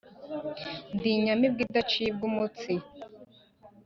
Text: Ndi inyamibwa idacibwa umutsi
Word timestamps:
Ndi 0.95 1.09
inyamibwa 1.17 1.61
idacibwa 1.67 2.23
umutsi 2.29 2.71